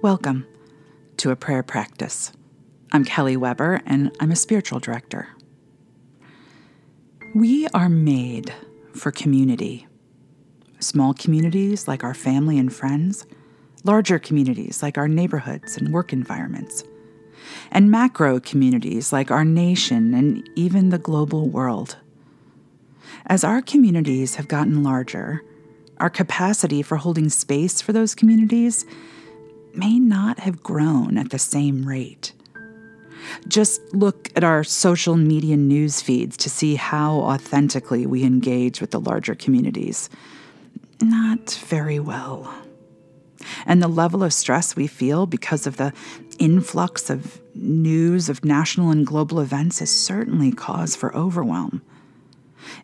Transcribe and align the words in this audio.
Welcome 0.00 0.46
to 1.16 1.32
a 1.32 1.36
prayer 1.36 1.64
practice. 1.64 2.30
I'm 2.92 3.04
Kelly 3.04 3.36
Weber, 3.36 3.82
and 3.84 4.16
I'm 4.20 4.30
a 4.30 4.36
spiritual 4.36 4.78
director. 4.78 5.30
We 7.34 7.66
are 7.74 7.88
made 7.88 8.54
for 8.94 9.10
community. 9.10 9.88
Small 10.78 11.14
communities 11.14 11.88
like 11.88 12.04
our 12.04 12.14
family 12.14 12.60
and 12.60 12.72
friends, 12.72 13.26
larger 13.82 14.20
communities 14.20 14.84
like 14.84 14.96
our 14.96 15.08
neighborhoods 15.08 15.76
and 15.76 15.92
work 15.92 16.12
environments, 16.12 16.84
and 17.72 17.90
macro 17.90 18.38
communities 18.38 19.12
like 19.12 19.32
our 19.32 19.44
nation 19.44 20.14
and 20.14 20.48
even 20.54 20.90
the 20.90 20.98
global 20.98 21.48
world. 21.48 21.96
As 23.26 23.42
our 23.42 23.60
communities 23.60 24.36
have 24.36 24.46
gotten 24.46 24.84
larger, 24.84 25.42
our 25.96 26.08
capacity 26.08 26.82
for 26.82 26.98
holding 26.98 27.28
space 27.28 27.80
for 27.80 27.92
those 27.92 28.14
communities 28.14 28.86
may 29.74 29.98
not 29.98 30.40
have 30.40 30.62
grown 30.62 31.18
at 31.18 31.30
the 31.30 31.38
same 31.38 31.86
rate. 31.86 32.32
Just 33.46 33.82
look 33.94 34.30
at 34.36 34.44
our 34.44 34.64
social 34.64 35.16
media 35.16 35.56
news 35.56 36.00
feeds 36.00 36.36
to 36.38 36.50
see 36.50 36.76
how 36.76 37.16
authentically 37.16 38.06
we 38.06 38.24
engage 38.24 38.80
with 38.80 38.90
the 38.90 39.00
larger 39.00 39.34
communities. 39.34 40.08
Not 41.00 41.50
very 41.66 42.00
well. 42.00 42.52
And 43.66 43.82
the 43.82 43.88
level 43.88 44.24
of 44.24 44.32
stress 44.32 44.74
we 44.74 44.86
feel 44.86 45.26
because 45.26 45.66
of 45.66 45.76
the 45.76 45.92
influx 46.38 47.10
of 47.10 47.40
news 47.54 48.28
of 48.28 48.44
national 48.44 48.90
and 48.90 49.06
global 49.06 49.40
events 49.40 49.80
is 49.80 49.90
certainly 49.90 50.52
cause 50.52 50.96
for 50.96 51.14
overwhelm. 51.14 51.82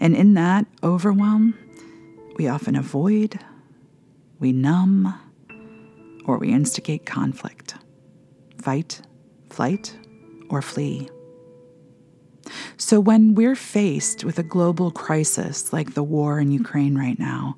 And 0.01 0.15
in 0.15 0.35
that 0.35 0.67
overwhelm, 0.83 1.59
we 2.37 2.49
often 2.49 2.77
avoid, 2.77 3.39
we 4.39 4.53
numb, 4.53 5.15
or 6.25 6.39
we 6.39 6.53
instigate 6.53 7.07
conflict. 7.07 7.75
Fight, 8.63 9.01
flight, 9.51 9.97
or 10.49 10.63
flee. 10.63 11.09
So, 12.77 13.01
when 13.01 13.35
we're 13.35 13.57
faced 13.57 14.25
with 14.25 14.39
a 14.39 14.43
global 14.43 14.91
crisis 14.91 15.73
like 15.73 15.95
the 15.95 16.03
war 16.03 16.39
in 16.39 16.51
Ukraine 16.51 16.97
right 16.97 17.19
now, 17.19 17.57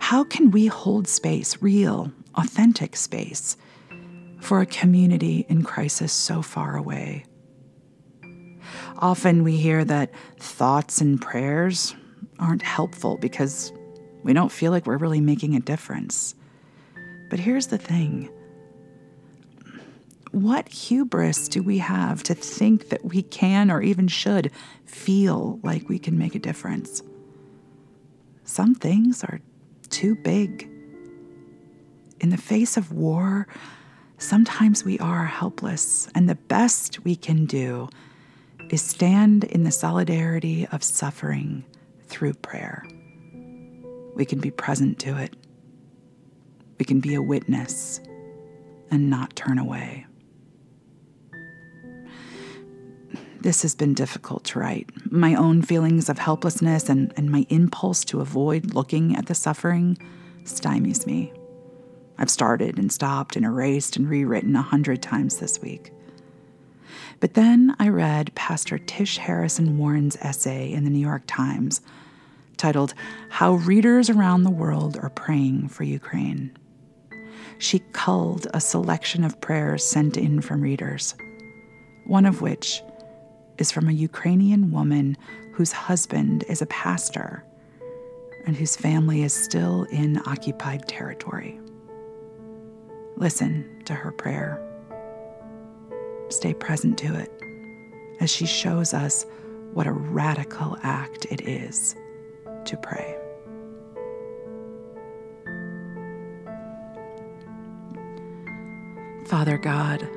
how 0.00 0.24
can 0.24 0.50
we 0.50 0.66
hold 0.66 1.06
space, 1.06 1.60
real, 1.62 2.12
authentic 2.34 2.96
space, 2.96 3.56
for 4.40 4.60
a 4.60 4.66
community 4.66 5.46
in 5.48 5.62
crisis 5.62 6.12
so 6.12 6.42
far 6.42 6.76
away? 6.76 7.24
Often 8.98 9.44
we 9.44 9.56
hear 9.56 9.84
that 9.84 10.12
thoughts 10.38 11.00
and 11.00 11.20
prayers 11.20 11.94
aren't 12.38 12.62
helpful 12.62 13.16
because 13.18 13.72
we 14.24 14.32
don't 14.32 14.52
feel 14.52 14.72
like 14.72 14.86
we're 14.86 14.96
really 14.96 15.20
making 15.20 15.54
a 15.54 15.60
difference. 15.60 16.34
But 17.30 17.40
here's 17.40 17.68
the 17.68 17.78
thing 17.78 18.30
what 20.30 20.68
hubris 20.68 21.48
do 21.48 21.62
we 21.62 21.78
have 21.78 22.22
to 22.24 22.34
think 22.34 22.90
that 22.90 23.04
we 23.04 23.22
can 23.22 23.70
or 23.70 23.80
even 23.80 24.08
should 24.08 24.50
feel 24.84 25.58
like 25.62 25.88
we 25.88 25.98
can 25.98 26.18
make 26.18 26.34
a 26.34 26.38
difference? 26.38 27.02
Some 28.44 28.74
things 28.74 29.24
are 29.24 29.40
too 29.88 30.14
big. 30.16 30.68
In 32.20 32.30
the 32.30 32.36
face 32.36 32.76
of 32.76 32.92
war, 32.92 33.46
sometimes 34.18 34.84
we 34.84 34.98
are 34.98 35.24
helpless, 35.24 36.08
and 36.14 36.28
the 36.28 36.34
best 36.34 37.04
we 37.04 37.16
can 37.16 37.46
do 37.46 37.88
is 38.70 38.82
stand 38.82 39.44
in 39.44 39.64
the 39.64 39.70
solidarity 39.70 40.66
of 40.72 40.82
suffering 40.82 41.64
through 42.06 42.34
prayer. 42.34 42.84
We 44.14 44.24
can 44.24 44.40
be 44.40 44.50
present 44.50 44.98
to 45.00 45.16
it, 45.16 45.34
we 46.78 46.84
can 46.84 47.00
be 47.00 47.14
a 47.14 47.22
witness 47.22 48.00
and 48.90 49.10
not 49.10 49.34
turn 49.36 49.58
away. 49.58 50.06
This 53.40 53.62
has 53.62 53.74
been 53.74 53.94
difficult 53.94 54.44
to 54.46 54.58
write. 54.58 54.90
My 55.10 55.34
own 55.34 55.62
feelings 55.62 56.08
of 56.08 56.18
helplessness 56.18 56.88
and, 56.88 57.12
and 57.16 57.30
my 57.30 57.46
impulse 57.50 58.04
to 58.06 58.20
avoid 58.20 58.74
looking 58.74 59.14
at 59.14 59.26
the 59.26 59.34
suffering 59.34 59.96
stymies 60.42 61.06
me. 61.06 61.32
I've 62.18 62.30
started 62.30 62.78
and 62.78 62.90
stopped 62.90 63.36
and 63.36 63.44
erased 63.44 63.96
and 63.96 64.08
rewritten 64.08 64.56
a 64.56 64.62
hundred 64.62 65.02
times 65.02 65.36
this 65.36 65.60
week. 65.60 65.92
But 67.20 67.34
then 67.34 67.76
I 67.78 67.88
read 67.88 68.34
Pastor 68.34 68.78
Tish 68.78 69.18
Harrison 69.18 69.78
Warren's 69.78 70.16
essay 70.16 70.72
in 70.72 70.82
the 70.82 70.90
New 70.90 70.98
York 70.98 71.22
Times 71.26 71.80
titled 72.56 72.94
How 73.28 73.54
Readers 73.54 74.10
Around 74.10 74.42
the 74.42 74.50
World 74.50 74.98
Are 75.00 75.10
Praying 75.10 75.68
for 75.68 75.84
Ukraine. 75.84 76.56
She 77.58 77.80
culled 77.92 78.46
a 78.54 78.60
selection 78.60 79.24
of 79.24 79.40
prayers 79.40 79.84
sent 79.84 80.16
in 80.16 80.40
from 80.40 80.60
readers, 80.60 81.14
one 82.06 82.24
of 82.24 82.40
which 82.40 82.82
is 83.58 83.72
from 83.72 83.88
a 83.88 83.92
Ukrainian 83.92 84.70
woman 84.70 85.16
whose 85.52 85.72
husband 85.72 86.44
is 86.48 86.62
a 86.62 86.66
pastor 86.66 87.44
and 88.46 88.56
whose 88.56 88.76
family 88.76 89.22
is 89.22 89.34
still 89.34 89.84
in 89.90 90.22
occupied 90.24 90.86
territory. 90.86 91.60
Listen 93.16 93.82
to 93.84 93.94
her 93.94 94.12
prayer. 94.12 94.64
Stay 96.28 96.54
present 96.54 96.96
to 96.98 97.14
it 97.14 97.32
as 98.20 98.30
she 98.30 98.46
shows 98.46 98.94
us 98.94 99.26
what 99.72 99.88
a 99.88 99.92
radical 99.92 100.78
act 100.82 101.26
it 101.30 101.40
is 101.40 101.96
to 102.64 102.76
pray. 102.76 103.16
Father 109.28 109.58
God, 109.58 110.08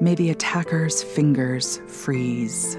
May 0.00 0.14
the 0.14 0.30
attacker's 0.30 1.02
fingers 1.02 1.76
freeze. 1.86 2.78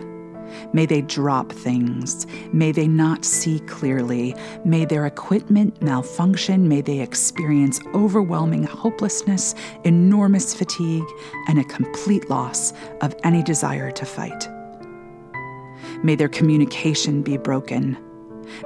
May 0.73 0.87
they 0.87 1.03
drop 1.03 1.51
things. 1.51 2.25
May 2.51 2.71
they 2.71 2.87
not 2.87 3.23
see 3.23 3.59
clearly. 3.59 4.33
May 4.65 4.85
their 4.85 5.05
equipment 5.05 5.79
malfunction. 5.83 6.67
May 6.67 6.81
they 6.81 6.99
experience 6.99 7.79
overwhelming 7.93 8.63
hopelessness, 8.63 9.53
enormous 9.83 10.55
fatigue, 10.55 11.05
and 11.47 11.59
a 11.59 11.63
complete 11.65 12.27
loss 12.27 12.73
of 13.01 13.13
any 13.23 13.43
desire 13.43 13.91
to 13.91 14.05
fight. 14.05 14.49
May 16.03 16.15
their 16.15 16.29
communication 16.29 17.21
be 17.21 17.37
broken. 17.37 17.95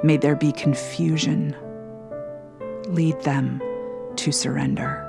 May 0.01 0.15
there 0.15 0.37
be 0.37 0.53
confusion. 0.53 1.53
Lead 2.87 3.19
them 3.21 3.61
to 4.15 4.31
surrender 4.31 5.04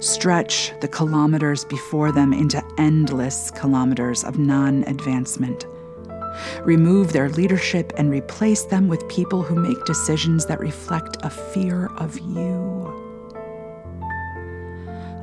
stretch 0.00 0.72
the 0.80 0.88
kilometers 0.88 1.64
before 1.64 2.12
them 2.12 2.32
into 2.32 2.62
endless 2.78 3.50
kilometers 3.50 4.24
of 4.24 4.38
non 4.38 4.84
advancement. 4.84 5.66
Remove 6.64 7.12
their 7.12 7.28
leadership 7.30 7.92
and 7.96 8.10
replace 8.10 8.64
them 8.64 8.88
with 8.88 9.08
people 9.08 9.42
who 9.42 9.54
make 9.54 9.84
decisions 9.84 10.46
that 10.46 10.60
reflect 10.60 11.16
a 11.22 11.30
fear 11.30 11.86
of 11.98 12.18
you. 12.18 12.74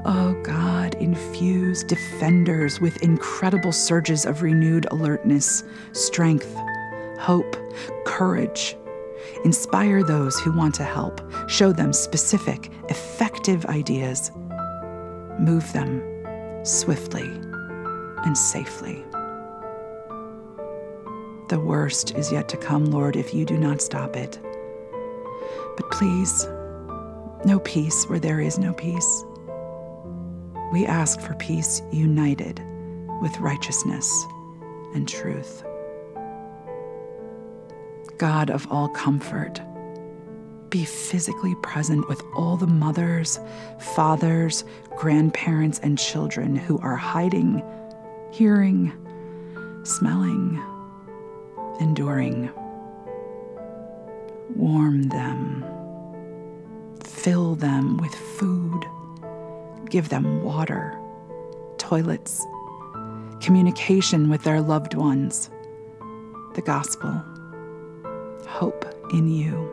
Oh 0.04 0.34
God, 0.44 0.96
infuse 0.96 1.84
defenders 1.84 2.82
with 2.82 3.04
incredible 3.04 3.72
surges 3.72 4.26
of 4.26 4.42
renewed 4.42 4.88
alertness, 4.90 5.64
strength, 5.92 6.56
hope, 7.20 7.56
courage. 8.06 8.76
Inspire 9.46 10.04
those 10.04 10.40
who 10.40 10.52
want 10.52 10.76
to 10.76 10.84
help. 10.84 11.22
Show 11.48 11.72
them 11.72 11.94
specific, 11.94 12.70
effective 12.90 13.66
ideas 13.66 14.32
move 15.42 15.72
them 15.74 16.02
swiftly 16.64 17.28
and 18.26 18.38
safely. 18.38 19.04
The 21.50 21.60
worst 21.60 22.16
is 22.16 22.32
yet 22.32 22.48
to 22.50 22.58
come, 22.58 22.86
Lord, 22.86 23.16
if 23.16 23.34
you 23.34 23.44
do 23.44 23.58
not 23.58 23.82
stop 23.82 24.16
it. 24.16 24.40
But 25.76 25.90
please, 25.92 26.48
no 27.44 27.60
peace 27.64 28.06
where 28.06 28.20
there 28.20 28.40
is 28.40 28.58
no 28.58 28.74
peace. 28.74 29.26
We 30.72 30.86
ask 30.86 31.20
for 31.20 31.34
peace 31.36 31.82
united 31.92 32.62
with 33.22 33.38
righteousness 33.40 34.26
and 34.94 35.08
truth. 35.08 35.64
God 38.22 38.52
of 38.52 38.72
all 38.72 38.88
comfort, 38.88 39.60
be 40.70 40.86
physically 40.86 41.56
present 41.64 42.08
with 42.08 42.22
all 42.36 42.56
the 42.56 42.68
mothers, 42.68 43.40
fathers, 43.96 44.64
grandparents, 44.96 45.80
and 45.80 45.98
children 45.98 46.56
who 46.56 46.78
are 46.82 46.96
hiding, 46.96 47.64
hearing, 48.32 48.94
smelling, 49.82 50.62
enduring. 51.80 52.52
Warm 54.56 55.10
them, 55.10 55.66
fill 57.04 57.56
them 57.56 57.98
with 57.98 58.14
food, 58.14 58.86
give 59.90 60.10
them 60.10 60.44
water, 60.44 60.96
toilets, 61.80 62.46
communication 63.40 64.30
with 64.30 64.44
their 64.44 64.62
loved 64.62 64.94
ones, 64.94 65.50
the 66.54 66.62
gospel, 66.62 67.24
hope 68.46 68.86
in 69.14 69.30
you. 69.30 69.70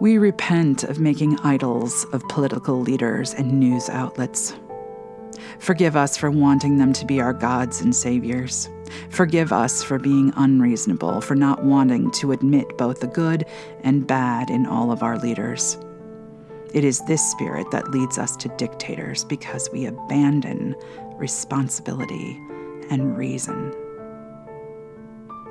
We 0.00 0.18
repent 0.18 0.84
of 0.84 0.98
making 0.98 1.38
idols 1.40 2.04
of 2.12 2.26
political 2.28 2.80
leaders 2.80 3.32
and 3.32 3.58
news 3.58 3.88
outlets. 3.88 4.54
Forgive 5.58 5.96
us 5.96 6.16
for 6.16 6.30
wanting 6.30 6.76
them 6.76 6.92
to 6.92 7.06
be 7.06 7.20
our 7.20 7.32
gods 7.32 7.80
and 7.80 7.94
saviors. 7.94 8.68
Forgive 9.08 9.52
us 9.52 9.82
for 9.82 9.98
being 9.98 10.32
unreasonable, 10.36 11.20
for 11.20 11.34
not 11.34 11.64
wanting 11.64 12.10
to 12.12 12.32
admit 12.32 12.76
both 12.76 13.00
the 13.00 13.06
good 13.06 13.46
and 13.80 14.06
bad 14.06 14.50
in 14.50 14.66
all 14.66 14.92
of 14.92 15.02
our 15.02 15.18
leaders. 15.18 15.78
It 16.74 16.84
is 16.84 17.00
this 17.06 17.22
spirit 17.30 17.70
that 17.70 17.90
leads 17.90 18.18
us 18.18 18.36
to 18.36 18.48
dictators 18.56 19.24
because 19.24 19.70
we 19.72 19.86
abandon 19.86 20.76
responsibility 21.16 22.38
and 22.90 23.16
reason. 23.16 23.72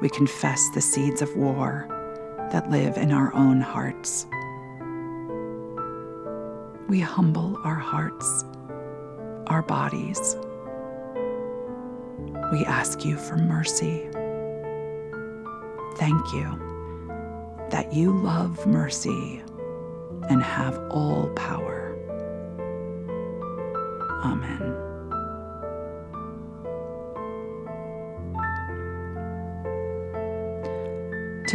We 0.01 0.09
confess 0.09 0.69
the 0.69 0.81
seeds 0.81 1.21
of 1.21 1.36
war 1.36 1.88
that 2.51 2.69
live 2.69 2.97
in 2.97 3.12
our 3.12 3.33
own 3.33 3.62
hearts. 3.62 4.27
We 6.88 7.00
humble 7.00 7.57
our 7.63 7.75
hearts, 7.75 8.45
our 9.47 9.62
bodies. 9.62 10.36
We 12.51 12.63
ask 12.65 13.03
you 13.03 13.18
for 13.18 13.38
mercy. 13.38 14.07
Thank 15.98 16.33
you 16.33 16.62
that 17.71 17.91
you 17.91 18.12
love 18.12 18.68
mercy 18.68 19.41
and 20.30 20.44
have 20.44 20.77
all 20.91 21.30
power. 21.36 21.95
Amen. 24.24 24.94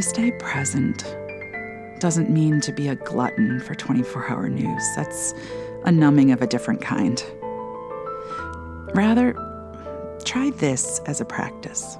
To 0.00 0.08
stay 0.08 0.30
present 0.30 1.04
doesn't 1.98 2.30
mean 2.30 2.62
to 2.62 2.72
be 2.72 2.88
a 2.88 2.94
glutton 2.94 3.60
for 3.60 3.74
24 3.74 4.30
hour 4.30 4.48
news. 4.48 4.82
That's 4.96 5.34
a 5.84 5.92
numbing 5.92 6.32
of 6.32 6.40
a 6.40 6.46
different 6.46 6.80
kind. 6.80 7.22
Rather, 8.94 9.34
try 10.24 10.52
this 10.52 11.00
as 11.00 11.20
a 11.20 11.26
practice. 11.26 11.98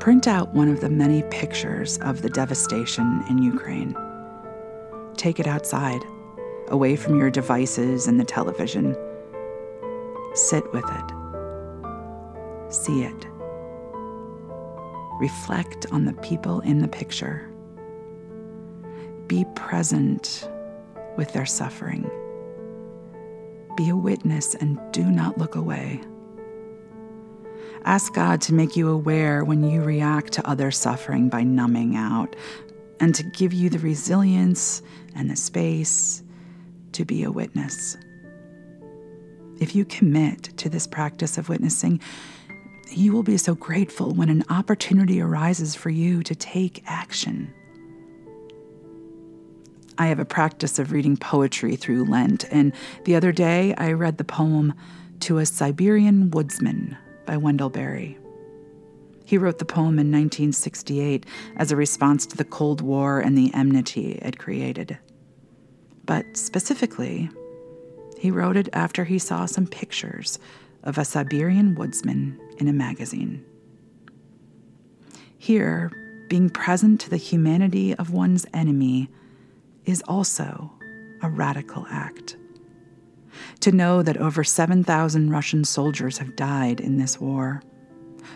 Print 0.00 0.28
out 0.28 0.52
one 0.52 0.68
of 0.68 0.82
the 0.82 0.90
many 0.90 1.22
pictures 1.30 1.96
of 2.02 2.20
the 2.20 2.28
devastation 2.28 3.24
in 3.30 3.38
Ukraine. 3.38 3.96
Take 5.16 5.40
it 5.40 5.46
outside, 5.46 6.02
away 6.68 6.94
from 6.94 7.18
your 7.18 7.30
devices 7.30 8.06
and 8.06 8.20
the 8.20 8.24
television. 8.24 8.94
Sit 10.34 10.70
with 10.74 10.84
it. 10.86 12.70
See 12.70 13.02
it. 13.02 13.35
Reflect 15.18 15.86
on 15.92 16.04
the 16.04 16.12
people 16.14 16.60
in 16.60 16.78
the 16.78 16.88
picture. 16.88 17.50
Be 19.26 19.44
present 19.54 20.48
with 21.16 21.32
their 21.32 21.46
suffering. 21.46 22.10
Be 23.76 23.88
a 23.88 23.96
witness 23.96 24.54
and 24.54 24.78
do 24.92 25.04
not 25.04 25.38
look 25.38 25.54
away. 25.54 26.00
Ask 27.84 28.14
God 28.14 28.40
to 28.42 28.54
make 28.54 28.76
you 28.76 28.88
aware 28.88 29.44
when 29.44 29.62
you 29.62 29.82
react 29.82 30.32
to 30.34 30.48
other 30.48 30.70
suffering 30.70 31.28
by 31.28 31.44
numbing 31.44 31.96
out 31.96 32.34
and 33.00 33.14
to 33.14 33.22
give 33.22 33.52
you 33.52 33.70
the 33.70 33.78
resilience 33.78 34.82
and 35.14 35.30
the 35.30 35.36
space 35.36 36.22
to 36.92 37.04
be 37.04 37.22
a 37.22 37.30
witness. 37.30 37.96
If 39.60 39.74
you 39.74 39.84
commit 39.84 40.56
to 40.58 40.68
this 40.68 40.86
practice 40.86 41.38
of 41.38 41.48
witnessing, 41.48 42.00
you 42.88 43.12
will 43.12 43.22
be 43.22 43.36
so 43.36 43.54
grateful 43.54 44.12
when 44.12 44.28
an 44.28 44.44
opportunity 44.48 45.20
arises 45.20 45.74
for 45.74 45.90
you 45.90 46.22
to 46.22 46.34
take 46.34 46.82
action. 46.86 47.52
I 49.98 50.06
have 50.08 50.18
a 50.18 50.24
practice 50.24 50.78
of 50.78 50.92
reading 50.92 51.16
poetry 51.16 51.76
through 51.76 52.04
Lent, 52.04 52.44
and 52.50 52.72
the 53.04 53.16
other 53.16 53.32
day 53.32 53.74
I 53.76 53.92
read 53.92 54.18
the 54.18 54.24
poem 54.24 54.74
To 55.20 55.38
a 55.38 55.46
Siberian 55.46 56.30
Woodsman 56.30 56.96
by 57.24 57.38
Wendell 57.38 57.70
Berry. 57.70 58.18
He 59.24 59.38
wrote 59.38 59.58
the 59.58 59.64
poem 59.64 59.98
in 59.98 60.12
1968 60.12 61.26
as 61.56 61.72
a 61.72 61.76
response 61.76 62.26
to 62.26 62.36
the 62.36 62.44
Cold 62.44 62.80
War 62.80 63.18
and 63.20 63.36
the 63.36 63.52
enmity 63.54 64.12
it 64.22 64.38
created. 64.38 64.98
But 66.04 66.36
specifically, 66.36 67.28
he 68.18 68.30
wrote 68.30 68.56
it 68.56 68.68
after 68.72 69.04
he 69.04 69.18
saw 69.18 69.46
some 69.46 69.66
pictures 69.66 70.38
of 70.86 70.96
a 70.96 71.04
Siberian 71.04 71.74
woodsman 71.74 72.40
in 72.58 72.68
a 72.68 72.72
magazine. 72.72 73.44
Here, 75.36 75.90
being 76.28 76.48
present 76.48 77.00
to 77.02 77.10
the 77.10 77.16
humanity 77.16 77.94
of 77.94 78.10
one's 78.10 78.46
enemy 78.54 79.10
is 79.84 80.02
also 80.08 80.72
a 81.22 81.28
radical 81.28 81.86
act. 81.90 82.36
To 83.60 83.72
know 83.72 84.02
that 84.02 84.16
over 84.16 84.42
7,000 84.42 85.30
Russian 85.30 85.64
soldiers 85.64 86.18
have 86.18 86.36
died 86.36 86.80
in 86.80 86.96
this 86.96 87.20
war, 87.20 87.62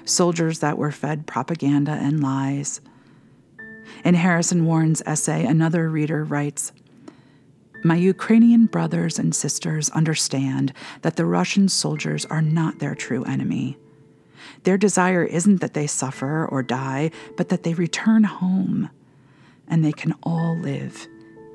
soldiers 0.04 0.58
that 0.58 0.76
were 0.76 0.92
fed 0.92 1.26
propaganda 1.26 1.92
and 1.92 2.22
lies. 2.22 2.80
In 4.04 4.14
Harrison 4.14 4.66
Warren's 4.66 5.02
essay, 5.06 5.44
another 5.44 5.88
reader 5.88 6.24
writes 6.24 6.72
my 7.82 7.96
Ukrainian 7.96 8.66
brothers 8.66 9.18
and 9.18 9.34
sisters 9.34 9.88
understand 9.90 10.72
that 11.02 11.16
the 11.16 11.24
Russian 11.24 11.68
soldiers 11.68 12.26
are 12.26 12.42
not 12.42 12.78
their 12.78 12.94
true 12.94 13.24
enemy. 13.24 13.78
Their 14.64 14.76
desire 14.76 15.24
isn't 15.24 15.60
that 15.60 15.74
they 15.74 15.86
suffer 15.86 16.46
or 16.46 16.62
die, 16.62 17.10
but 17.36 17.48
that 17.48 17.62
they 17.62 17.74
return 17.74 18.24
home 18.24 18.90
and 19.66 19.84
they 19.84 19.92
can 19.92 20.14
all 20.22 20.58
live 20.58 21.06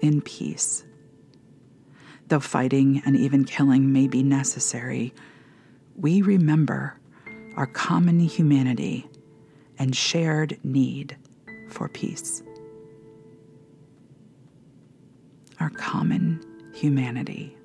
in 0.02 0.22
peace. 0.22 0.84
Though 2.28 2.40
fighting 2.40 3.04
and 3.06 3.16
even 3.16 3.46
killing 3.46 3.94
may 3.94 4.08
be 4.08 4.24
necessary, 4.24 5.14
we 5.96 6.22
remember 6.22 7.00
our 7.56 7.68
common 7.68 8.20
humanity 8.20 9.08
and 9.78 9.96
shared 9.96 10.58
need 10.64 11.18
for 11.70 11.88
peace. 11.88 12.42
Our 15.60 15.70
common 15.70 16.40
humanity, 16.74 17.56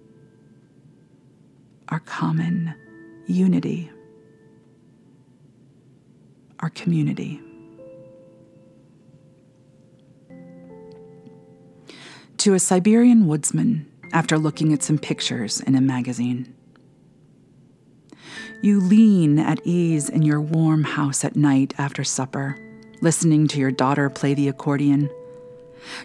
our 1.88 2.00
common 2.00 2.74
unity, 3.26 3.90
our 6.60 6.70
community. 6.70 7.40
To 12.38 12.54
a 12.54 12.58
Siberian 12.58 13.26
woodsman 13.26 13.90
after 14.12 14.38
looking 14.38 14.72
at 14.72 14.82
some 14.82 14.98
pictures 14.98 15.60
in 15.60 15.74
a 15.74 15.80
magazine. 15.80 16.54
You 18.62 18.80
lean 18.80 19.38
at 19.38 19.60
ease 19.64 20.08
in 20.08 20.22
your 20.22 20.40
warm 20.40 20.84
house 20.84 21.24
at 21.24 21.36
night 21.36 21.74
after 21.78 22.04
supper, 22.04 22.56
listening 23.00 23.48
to 23.48 23.58
your 23.58 23.70
daughter 23.70 24.10
play 24.10 24.34
the 24.34 24.48
accordion 24.48 25.08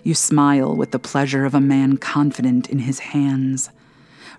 you 0.04 0.14
smile 0.14 0.76
with 0.76 0.92
the 0.92 1.00
pleasure 1.00 1.46
of 1.46 1.54
a 1.54 1.62
man 1.62 1.98
confident 1.98 2.70
in 2.70 2.80
his 2.80 3.00
hands, 3.00 3.70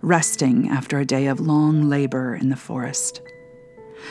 resting 0.03 0.69
after 0.69 0.99
a 0.99 1.07
day 1.07 1.27
of 1.27 1.41
long 1.41 1.89
labor 1.89 2.35
in 2.35 2.49
the 2.49 2.57
forest. 2.57 3.21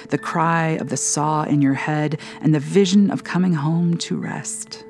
The 0.10 0.18
cry 0.18 0.70
of 0.70 0.90
the 0.90 0.98
saw 0.98 1.44
in 1.44 1.62
your 1.62 1.74
head 1.74 2.20
and 2.42 2.54
the 2.54 2.60
vision 2.60 3.12
of 3.12 3.24
coming 3.24 3.54
home 3.54 3.98
to 3.98 4.18
rest. 4.18 4.84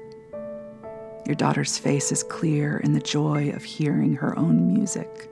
Your 1.25 1.36
daughter's 1.36 1.77
face 1.77 2.12
is 2.12 2.24
clear 2.24 2.77
in 2.77 2.94
the 2.94 3.00
joy 3.00 3.50
of 3.50 3.63
hearing 3.63 4.15
her 4.15 4.38
own 4.38 4.68
music. 4.68 5.30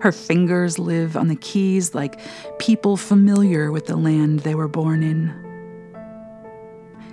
Her 0.00 0.12
fingers 0.12 0.78
live 0.78 1.16
on 1.16 1.28
the 1.28 1.36
keys 1.36 1.94
like 1.94 2.20
people 2.58 2.96
familiar 2.96 3.70
with 3.70 3.86
the 3.86 3.96
land 3.96 4.40
they 4.40 4.54
were 4.54 4.68
born 4.68 5.02
in. 5.02 5.34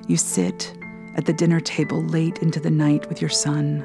You 0.07 0.17
sit 0.17 0.73
at 1.17 1.25
the 1.25 1.33
dinner 1.33 1.59
table 1.59 2.03
late 2.03 2.37
into 2.39 2.59
the 2.59 2.69
night 2.69 3.09
with 3.09 3.19
your 3.19 3.29
son, 3.29 3.83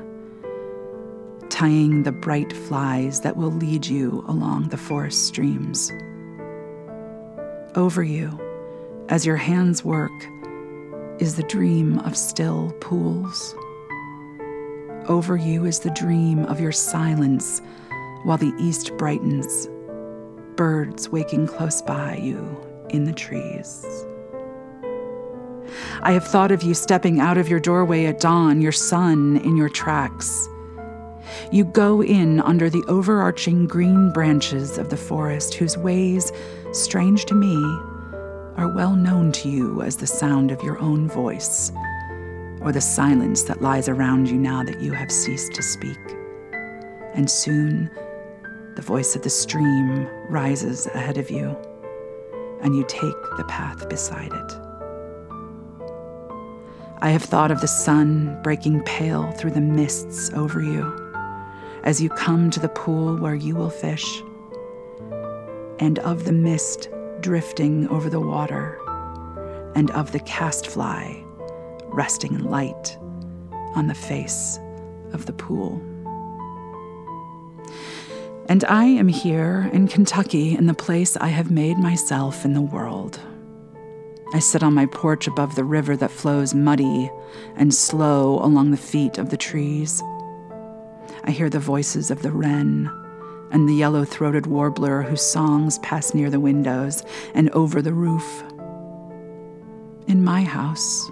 tying 1.48 2.02
the 2.02 2.12
bright 2.12 2.52
flies 2.52 3.22
that 3.22 3.36
will 3.36 3.50
lead 3.50 3.86
you 3.86 4.22
along 4.28 4.68
the 4.68 4.76
forest 4.76 5.26
streams. 5.26 5.90
Over 7.74 8.02
you, 8.02 8.38
as 9.08 9.24
your 9.24 9.36
hands 9.36 9.82
work, 9.82 10.12
is 11.18 11.36
the 11.36 11.42
dream 11.44 11.98
of 12.00 12.16
still 12.16 12.70
pools. 12.80 13.54
Over 15.08 15.36
you 15.36 15.64
is 15.64 15.80
the 15.80 15.90
dream 15.90 16.44
of 16.46 16.60
your 16.60 16.72
silence 16.72 17.62
while 18.24 18.38
the 18.38 18.52
east 18.58 18.96
brightens, 18.98 19.68
birds 20.54 21.08
waking 21.08 21.46
close 21.46 21.80
by 21.80 22.16
you 22.16 22.44
in 22.90 23.04
the 23.04 23.12
trees. 23.12 24.06
I 26.02 26.12
have 26.12 26.26
thought 26.26 26.50
of 26.50 26.62
you 26.62 26.74
stepping 26.74 27.20
out 27.20 27.38
of 27.38 27.48
your 27.48 27.60
doorway 27.60 28.06
at 28.06 28.20
dawn, 28.20 28.60
your 28.60 28.72
son 28.72 29.38
in 29.38 29.56
your 29.56 29.68
tracks. 29.68 30.48
You 31.50 31.64
go 31.64 32.02
in 32.02 32.40
under 32.40 32.68
the 32.70 32.84
overarching 32.88 33.66
green 33.66 34.12
branches 34.12 34.78
of 34.78 34.90
the 34.90 34.96
forest, 34.96 35.54
whose 35.54 35.76
ways, 35.76 36.32
strange 36.72 37.24
to 37.26 37.34
me, 37.34 37.56
are 38.56 38.74
well 38.74 38.94
known 38.94 39.32
to 39.32 39.48
you 39.48 39.82
as 39.82 39.96
the 39.96 40.06
sound 40.06 40.50
of 40.50 40.62
your 40.62 40.78
own 40.78 41.08
voice, 41.08 41.72
or 42.60 42.72
the 42.72 42.80
silence 42.80 43.42
that 43.44 43.62
lies 43.62 43.88
around 43.88 44.28
you 44.28 44.36
now 44.36 44.62
that 44.62 44.80
you 44.80 44.92
have 44.92 45.10
ceased 45.10 45.54
to 45.54 45.62
speak. 45.62 45.98
And 47.14 47.30
soon, 47.30 47.90
the 48.76 48.82
voice 48.82 49.16
of 49.16 49.22
the 49.22 49.30
stream 49.30 50.06
rises 50.28 50.86
ahead 50.86 51.18
of 51.18 51.30
you, 51.30 51.56
and 52.62 52.76
you 52.76 52.84
take 52.88 53.36
the 53.36 53.44
path 53.48 53.88
beside 53.88 54.32
it. 54.32 54.61
I 57.02 57.10
have 57.10 57.24
thought 57.24 57.50
of 57.50 57.60
the 57.60 57.66
sun 57.66 58.40
breaking 58.44 58.84
pale 58.84 59.32
through 59.32 59.50
the 59.50 59.60
mists 59.60 60.30
over 60.34 60.62
you 60.62 60.84
as 61.82 62.00
you 62.00 62.08
come 62.08 62.48
to 62.50 62.60
the 62.60 62.68
pool 62.68 63.16
where 63.16 63.34
you 63.34 63.56
will 63.56 63.70
fish, 63.70 64.22
and 65.80 65.98
of 65.98 66.26
the 66.26 66.32
mist 66.32 66.88
drifting 67.18 67.88
over 67.88 68.08
the 68.08 68.20
water, 68.20 68.78
and 69.74 69.90
of 69.90 70.12
the 70.12 70.20
cast 70.20 70.68
fly 70.68 71.24
resting 71.88 72.38
light 72.38 72.96
on 73.74 73.88
the 73.88 73.94
face 73.94 74.60
of 75.12 75.26
the 75.26 75.32
pool. 75.32 75.82
And 78.48 78.64
I 78.66 78.84
am 78.84 79.08
here 79.08 79.68
in 79.72 79.88
Kentucky 79.88 80.54
in 80.54 80.66
the 80.66 80.74
place 80.74 81.16
I 81.16 81.28
have 81.28 81.50
made 81.50 81.78
myself 81.78 82.44
in 82.44 82.52
the 82.52 82.60
world. 82.60 83.18
I 84.34 84.38
sit 84.38 84.62
on 84.62 84.72
my 84.72 84.86
porch 84.86 85.26
above 85.26 85.54
the 85.54 85.64
river 85.64 85.94
that 85.96 86.10
flows 86.10 86.54
muddy 86.54 87.10
and 87.54 87.74
slow 87.74 88.38
along 88.38 88.70
the 88.70 88.78
feet 88.78 89.18
of 89.18 89.28
the 89.28 89.36
trees. 89.36 90.02
I 91.24 91.30
hear 91.30 91.50
the 91.50 91.60
voices 91.60 92.10
of 92.10 92.22
the 92.22 92.32
wren 92.32 92.90
and 93.50 93.68
the 93.68 93.74
yellow 93.74 94.04
throated 94.04 94.46
warbler 94.46 95.02
whose 95.02 95.20
songs 95.20 95.78
pass 95.80 96.14
near 96.14 96.30
the 96.30 96.40
windows 96.40 97.02
and 97.34 97.50
over 97.50 97.82
the 97.82 97.92
roof. 97.92 98.42
In 100.06 100.24
my 100.24 100.42
house, 100.42 101.10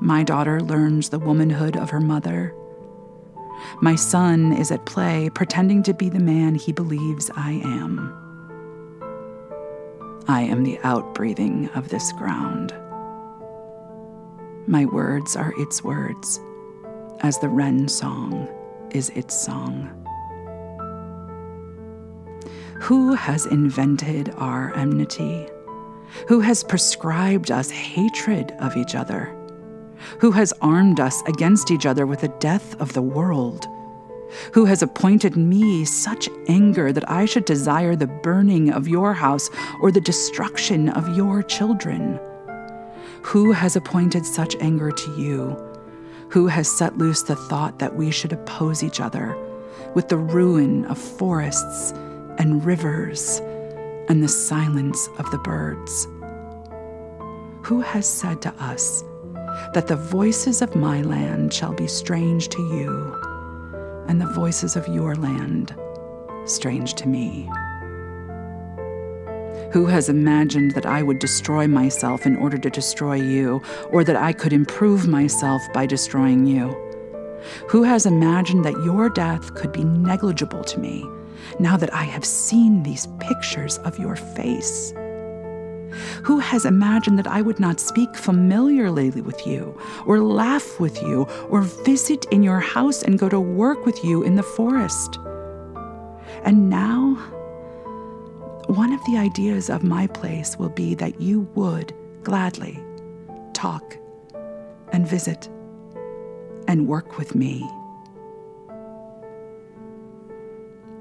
my 0.00 0.22
daughter 0.22 0.60
learns 0.60 1.10
the 1.10 1.18
womanhood 1.18 1.76
of 1.76 1.90
her 1.90 2.00
mother. 2.00 2.54
My 3.82 3.94
son 3.94 4.54
is 4.54 4.70
at 4.70 4.86
play, 4.86 5.30
pretending 5.34 5.82
to 5.84 5.94
be 5.94 6.08
the 6.08 6.18
man 6.18 6.54
he 6.54 6.72
believes 6.72 7.30
I 7.36 7.60
am. 7.62 8.21
I 10.32 10.44
am 10.44 10.64
the 10.64 10.78
outbreathing 10.82 11.68
of 11.74 11.90
this 11.90 12.10
ground. 12.12 12.72
My 14.66 14.86
words 14.86 15.36
are 15.36 15.52
its 15.58 15.84
words, 15.84 16.40
as 17.20 17.38
the 17.38 17.50
wren 17.50 17.86
song 17.86 18.48
is 18.92 19.10
its 19.10 19.38
song. 19.38 19.90
Who 22.80 23.12
has 23.12 23.44
invented 23.44 24.32
our 24.38 24.74
enmity? 24.74 25.46
Who 26.28 26.40
has 26.40 26.64
prescribed 26.64 27.50
us 27.50 27.68
hatred 27.68 28.52
of 28.52 28.74
each 28.74 28.94
other? 28.94 29.36
who 30.18 30.32
has 30.32 30.52
armed 30.60 31.00
us 31.00 31.22
against 31.26 31.70
each 31.70 31.86
other 31.86 32.06
with 32.06 32.20
the 32.20 32.34
death 32.40 32.80
of 32.80 32.92
the 32.92 33.02
world, 33.02 33.66
who 34.52 34.64
has 34.64 34.82
appointed 34.82 35.36
me 35.36 35.84
such 35.84 36.28
anger 36.48 36.92
that 36.92 37.08
I 37.10 37.24
should 37.24 37.44
desire 37.44 37.96
the 37.96 38.06
burning 38.06 38.72
of 38.72 38.88
your 38.88 39.14
house 39.14 39.50
or 39.80 39.90
the 39.90 40.00
destruction 40.00 40.88
of 40.88 41.16
your 41.16 41.42
children. 41.42 42.18
Who 43.22 43.52
has 43.52 43.76
appointed 43.76 44.26
such 44.26 44.56
anger 44.56 44.90
to 44.90 45.16
you? 45.16 45.56
Who 46.30 46.46
has 46.46 46.70
set 46.70 46.98
loose 46.98 47.22
the 47.22 47.36
thought 47.36 47.78
that 47.78 47.94
we 47.94 48.10
should 48.10 48.32
oppose 48.32 48.82
each 48.82 49.00
other 49.00 49.36
with 49.94 50.08
the 50.08 50.16
ruin 50.16 50.84
of 50.86 50.98
forests 50.98 51.92
and 52.38 52.64
rivers 52.64 53.40
and 54.08 54.22
the 54.22 54.28
silence 54.28 55.08
of 55.18 55.30
the 55.30 55.38
birds? 55.38 56.06
Who 57.62 57.80
has 57.80 58.08
said 58.08 58.42
to 58.42 58.54
us, 58.54 59.04
that 59.74 59.86
the 59.86 59.96
voices 59.96 60.62
of 60.62 60.74
my 60.74 61.02
land 61.02 61.52
shall 61.52 61.72
be 61.72 61.86
strange 61.86 62.48
to 62.48 62.62
you, 62.62 63.31
and 64.12 64.20
the 64.20 64.26
voices 64.26 64.76
of 64.76 64.86
your 64.88 65.14
land 65.14 65.74
strange 66.44 66.92
to 66.92 67.08
me. 67.08 67.48
Who 69.72 69.86
has 69.86 70.10
imagined 70.10 70.72
that 70.72 70.84
I 70.84 71.02
would 71.02 71.18
destroy 71.18 71.66
myself 71.66 72.26
in 72.26 72.36
order 72.36 72.58
to 72.58 72.68
destroy 72.68 73.14
you, 73.14 73.62
or 73.88 74.04
that 74.04 74.16
I 74.16 74.34
could 74.34 74.52
improve 74.52 75.08
myself 75.08 75.62
by 75.72 75.86
destroying 75.86 76.44
you? 76.44 76.76
Who 77.70 77.84
has 77.84 78.04
imagined 78.04 78.66
that 78.66 78.84
your 78.84 79.08
death 79.08 79.54
could 79.54 79.72
be 79.72 79.84
negligible 79.84 80.62
to 80.64 80.78
me 80.78 81.08
now 81.58 81.78
that 81.78 81.94
I 81.94 82.02
have 82.02 82.26
seen 82.26 82.82
these 82.82 83.08
pictures 83.18 83.78
of 83.78 83.98
your 83.98 84.16
face? 84.16 84.92
Who 86.24 86.38
has 86.38 86.64
imagined 86.64 87.18
that 87.18 87.26
I 87.26 87.42
would 87.42 87.60
not 87.60 87.80
speak 87.80 88.16
familiarly 88.16 89.10
with 89.10 89.46
you, 89.46 89.78
or 90.06 90.20
laugh 90.20 90.80
with 90.80 91.00
you, 91.02 91.26
or 91.48 91.62
visit 91.62 92.24
in 92.30 92.42
your 92.42 92.60
house 92.60 93.02
and 93.02 93.18
go 93.18 93.28
to 93.28 93.40
work 93.40 93.84
with 93.84 94.04
you 94.04 94.22
in 94.22 94.36
the 94.36 94.42
forest? 94.42 95.18
And 96.44 96.68
now, 96.68 97.14
one 98.66 98.92
of 98.92 99.04
the 99.04 99.18
ideas 99.18 99.68
of 99.68 99.82
my 99.84 100.06
place 100.06 100.58
will 100.58 100.70
be 100.70 100.94
that 100.94 101.20
you 101.20 101.42
would 101.54 101.94
gladly 102.22 102.82
talk 103.52 103.96
and 104.92 105.06
visit 105.06 105.48
and 106.68 106.86
work 106.86 107.18
with 107.18 107.34
me. 107.34 107.68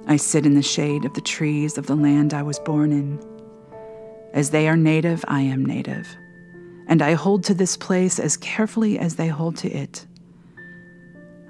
I 0.08 0.18
sit 0.18 0.46
in 0.46 0.56
the 0.56 0.62
shade 0.62 1.06
of 1.06 1.14
the 1.14 1.22
trees 1.22 1.78
of 1.78 1.86
the 1.86 1.96
land 1.96 2.34
I 2.34 2.44
was 2.44 2.60
born 2.60 2.92
in. 2.92 3.31
As 4.34 4.52
they 4.52 4.68
are 4.68 4.78
native, 4.78 5.26
I 5.28 5.42
am 5.42 5.66
native, 5.66 6.08
and 6.88 7.02
I 7.02 7.14
hold 7.14 7.44
to 7.46 7.54
this 7.54 7.76
place 7.76 8.18
as 8.18 8.38
carefully 8.38 8.98
as 8.98 9.16
they 9.16 9.28
hold 9.28 9.58
to 9.58 9.70
it. 9.70 10.06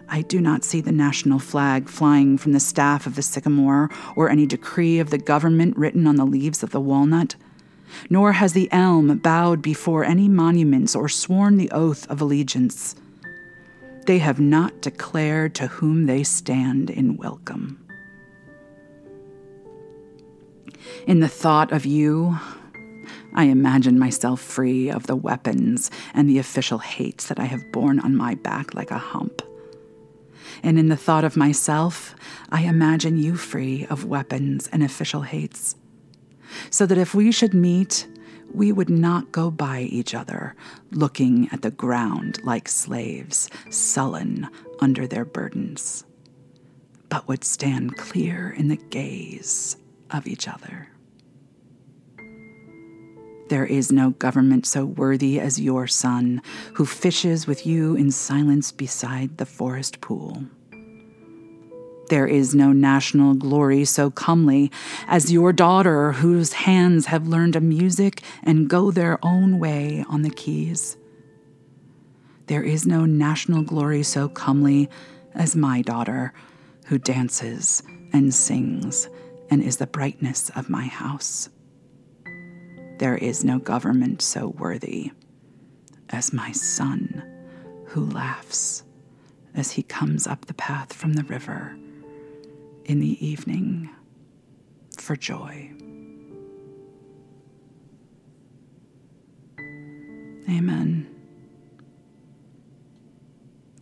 I 0.09 0.23
do 0.23 0.41
not 0.41 0.65
see 0.65 0.81
the 0.81 0.91
national 0.91 1.39
flag 1.39 1.87
flying 1.87 2.37
from 2.37 2.51
the 2.51 2.59
staff 2.59 3.05
of 3.05 3.15
the 3.15 3.21
sycamore 3.21 3.89
or 4.15 4.29
any 4.29 4.45
decree 4.45 4.99
of 4.99 5.09
the 5.09 5.17
government 5.17 5.77
written 5.77 6.05
on 6.07 6.15
the 6.15 6.25
leaves 6.25 6.63
of 6.63 6.71
the 6.71 6.81
walnut, 6.81 7.35
nor 8.09 8.33
has 8.33 8.53
the 8.53 8.69
elm 8.71 9.19
bowed 9.19 9.61
before 9.61 10.03
any 10.03 10.27
monuments 10.27 10.95
or 10.95 11.07
sworn 11.07 11.57
the 11.57 11.71
oath 11.71 12.09
of 12.09 12.19
allegiance. 12.19 12.95
They 14.05 14.17
have 14.17 14.39
not 14.39 14.81
declared 14.81 15.53
to 15.55 15.67
whom 15.67 16.07
they 16.07 16.23
stand 16.23 16.89
in 16.89 17.15
welcome. 17.15 17.77
In 21.07 21.19
the 21.19 21.29
thought 21.29 21.71
of 21.71 21.85
you, 21.85 22.37
I 23.33 23.45
imagine 23.45 23.97
myself 23.97 24.41
free 24.41 24.89
of 24.89 25.07
the 25.07 25.15
weapons 25.15 25.89
and 26.13 26.29
the 26.29 26.39
official 26.39 26.79
hates 26.79 27.27
that 27.27 27.39
I 27.39 27.45
have 27.45 27.71
borne 27.71 27.99
on 27.99 28.15
my 28.15 28.35
back 28.35 28.73
like 28.73 28.91
a 28.91 28.97
hump. 28.97 29.41
And 30.63 30.77
in 30.77 30.89
the 30.89 30.97
thought 30.97 31.23
of 31.23 31.37
myself, 31.37 32.13
I 32.49 32.63
imagine 32.63 33.17
you 33.17 33.35
free 33.35 33.87
of 33.89 34.05
weapons 34.05 34.67
and 34.71 34.83
official 34.83 35.21
hates. 35.21 35.75
So 36.69 36.85
that 36.85 36.97
if 36.97 37.15
we 37.15 37.31
should 37.31 37.53
meet, 37.53 38.07
we 38.53 38.71
would 38.71 38.89
not 38.89 39.31
go 39.31 39.49
by 39.49 39.81
each 39.81 40.13
other, 40.13 40.55
looking 40.91 41.47
at 41.53 41.61
the 41.61 41.71
ground 41.71 42.39
like 42.43 42.67
slaves, 42.67 43.49
sullen 43.69 44.49
under 44.79 45.07
their 45.07 45.23
burdens, 45.23 46.03
but 47.07 47.27
would 47.27 47.45
stand 47.45 47.95
clear 47.95 48.49
in 48.49 48.67
the 48.67 48.75
gaze 48.75 49.77
of 50.09 50.27
each 50.27 50.49
other. 50.49 50.90
There 53.51 53.65
is 53.65 53.91
no 53.91 54.11
government 54.11 54.65
so 54.65 54.85
worthy 54.85 55.37
as 55.37 55.59
your 55.59 55.85
son, 55.85 56.41
who 56.75 56.85
fishes 56.85 57.47
with 57.47 57.65
you 57.67 57.95
in 57.95 58.09
silence 58.09 58.71
beside 58.71 59.37
the 59.37 59.45
forest 59.45 59.99
pool. 59.99 60.45
There 62.07 62.27
is 62.27 62.55
no 62.55 62.71
national 62.71 63.33
glory 63.33 63.83
so 63.83 64.09
comely 64.09 64.71
as 65.05 65.33
your 65.33 65.51
daughter, 65.51 66.13
whose 66.13 66.53
hands 66.53 67.07
have 67.07 67.27
learned 67.27 67.57
a 67.57 67.59
music 67.59 68.21
and 68.41 68.69
go 68.69 68.89
their 68.89 69.19
own 69.21 69.59
way 69.59 70.05
on 70.07 70.21
the 70.21 70.29
keys. 70.29 70.95
There 72.47 72.63
is 72.63 72.87
no 72.87 73.03
national 73.03 73.63
glory 73.63 74.03
so 74.03 74.29
comely 74.29 74.89
as 75.35 75.57
my 75.57 75.81
daughter, 75.81 76.33
who 76.85 76.97
dances 76.97 77.83
and 78.13 78.33
sings 78.33 79.09
and 79.49 79.61
is 79.61 79.75
the 79.75 79.87
brightness 79.87 80.49
of 80.55 80.69
my 80.69 80.85
house. 80.85 81.49
There 83.01 83.17
is 83.17 83.43
no 83.43 83.57
government 83.57 84.21
so 84.21 84.49
worthy 84.49 85.11
as 86.11 86.31
my 86.31 86.51
son 86.51 87.23
who 87.87 88.05
laughs 88.05 88.83
as 89.55 89.71
he 89.71 89.81
comes 89.81 90.27
up 90.27 90.45
the 90.45 90.53
path 90.53 90.93
from 90.93 91.13
the 91.13 91.23
river 91.23 91.75
in 92.85 92.99
the 92.99 93.25
evening 93.25 93.89
for 94.99 95.15
joy. 95.15 95.71
Amen. 100.47 101.09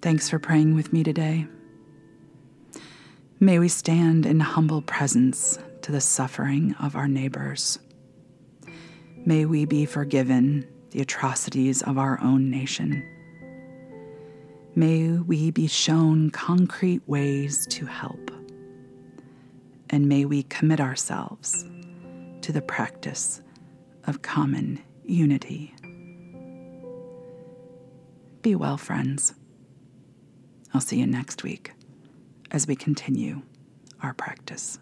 Thanks 0.02 0.30
for 0.30 0.40
praying 0.40 0.76
with 0.76 0.94
me 0.94 1.04
today. 1.04 1.46
May 3.38 3.60
we 3.60 3.68
stand 3.68 4.26
in 4.26 4.40
humble 4.40 4.82
presence 4.82 5.60
to 5.82 5.92
the 5.92 6.00
suffering 6.00 6.74
of 6.80 6.96
our 6.96 7.10
neighbors. 7.10 7.80
May 9.30 9.46
we 9.46 9.66
be 9.66 9.86
forgiven 9.86 10.68
the 10.90 11.02
atrocities 11.02 11.84
of 11.84 12.00
our 12.00 12.20
own 12.20 12.50
nation. 12.50 13.08
May 14.74 15.20
we 15.20 15.52
be 15.52 15.68
shown 15.68 16.32
concrete 16.32 17.04
ways 17.06 17.68
to 17.68 17.86
help. 17.86 18.32
And 19.92 20.10
may 20.10 20.26
we 20.26 20.42
commit 20.42 20.82
ourselves 20.82 21.64
to 22.42 22.52
the 22.52 22.64
practice 22.64 23.44
of 24.08 24.24
common 24.24 24.82
unity. 25.06 25.76
Be 28.42 28.56
well, 28.56 28.78
friends. 28.78 29.36
I'll 30.74 30.82
see 30.82 31.00
you 31.00 31.06
next 31.06 31.44
week 31.44 31.74
as 32.50 32.66
we 32.66 32.76
continue 32.76 33.44
our 34.02 34.16
practice. 34.16 34.80